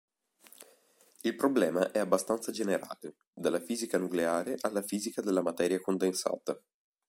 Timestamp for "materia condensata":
5.43-6.59